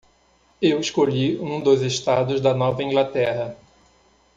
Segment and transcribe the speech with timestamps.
[0.59, 3.55] Eu escolhi um dos estados da Nova Inglaterra.